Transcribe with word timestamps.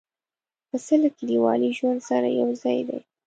پسه 0.69 0.95
له 1.03 1.09
کلیوالي 1.17 1.69
ژوند 1.77 1.99
سره 2.09 2.27
یو 2.39 2.49
ځای 2.61 2.79
دی. 2.87 2.99